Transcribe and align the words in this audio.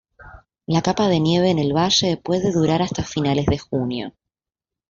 La 0.65 0.81
capa 0.81 1.07
de 1.07 1.19
nieve 1.19 1.51
en 1.51 1.59
el 1.59 1.73
valle 1.77 2.17
puede 2.17 2.51
durar 2.51 2.81
hasta 2.81 3.03
finales 3.03 3.45
de 3.45 3.59
junio. 3.59 4.15